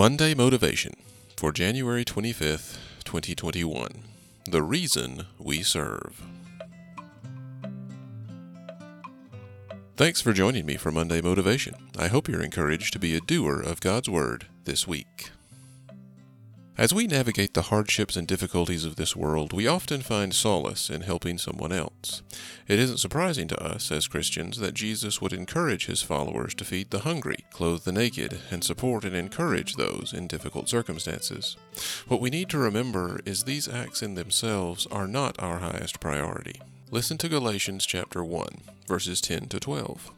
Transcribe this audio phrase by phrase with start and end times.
[0.00, 0.94] Monday Motivation
[1.36, 4.02] for January 25th, 2021.
[4.50, 6.22] The Reason We Serve.
[9.98, 11.74] Thanks for joining me for Monday Motivation.
[11.98, 15.32] I hope you're encouraged to be a doer of God's Word this week.
[16.80, 21.02] As we navigate the hardships and difficulties of this world, we often find solace in
[21.02, 22.22] helping someone else.
[22.68, 26.90] It isn't surprising to us as Christians that Jesus would encourage his followers to feed
[26.90, 31.58] the hungry, clothe the naked, and support and encourage those in difficult circumstances.
[32.08, 36.62] What we need to remember is these acts in themselves are not our highest priority.
[36.90, 40.12] Listen to Galatians chapter 1, verses 10 to 12.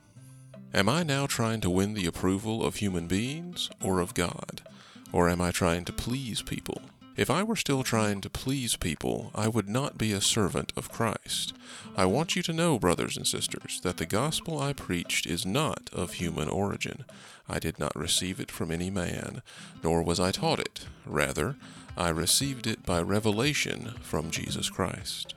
[0.73, 4.63] Am I now trying to win the approval of human beings or of God?
[5.13, 6.81] Or am I trying to please people?
[7.15, 10.91] If I were still trying to please people, I would not be a servant of
[10.91, 11.53] Christ.
[11.95, 15.91] I want you to know, brothers and sisters, that the gospel I preached is not
[15.93, 17.05] of human origin.
[17.47, 19.43] I did not receive it from any man,
[19.85, 20.87] nor was I taught it.
[21.05, 21.57] Rather,
[21.99, 25.35] I received it by revelation from Jesus Christ.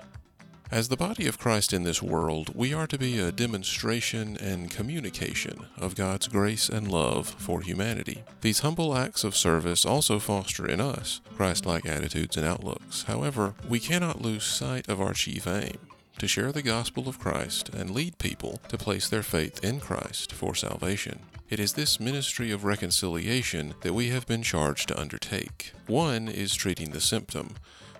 [0.76, 4.70] As the body of Christ in this world, we are to be a demonstration and
[4.70, 8.26] communication of God's grace and love for humanity.
[8.42, 13.04] These humble acts of service also foster in us Christ like attitudes and outlooks.
[13.04, 15.78] However, we cannot lose sight of our chief aim
[16.20, 20.34] to share the gospel of Christ and lead people to place their faith in Christ
[20.34, 21.20] for salvation.
[21.50, 25.72] It is this ministry of reconciliation that we have been charged to undertake.
[25.88, 27.56] One is treating the symptom,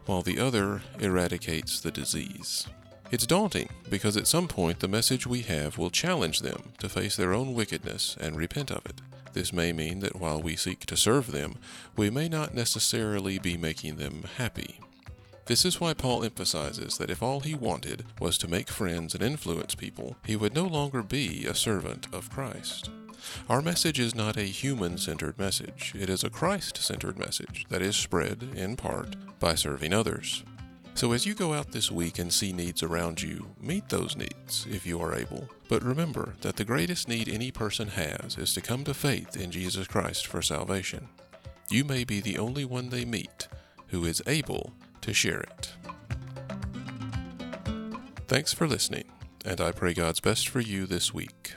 [0.06, 2.68] while the other eradicates the disease.
[3.12, 7.16] It's daunting because at some point the message we have will challenge them to face
[7.16, 9.02] their own wickedness and repent of it.
[9.34, 11.56] This may mean that while we seek to serve them,
[11.96, 14.80] we may not necessarily be making them happy.
[15.46, 19.22] This is why Paul emphasizes that if all he wanted was to make friends and
[19.22, 22.90] influence people, he would no longer be a servant of Christ.
[23.50, 27.82] Our message is not a human centered message, it is a Christ centered message that
[27.82, 30.44] is spread, in part, by serving others.
[30.96, 34.66] So as you go out this week and see needs around you, meet those needs
[34.70, 35.50] if you are able.
[35.68, 39.52] But remember that the greatest need any person has is to come to faith in
[39.52, 41.10] Jesus Christ for salvation.
[41.70, 43.50] You may be the only one they meet
[43.88, 44.72] who is able
[45.02, 45.74] to share it.
[48.28, 49.06] Thanks for listening,
[49.44, 51.56] and I pray God's best for you this week.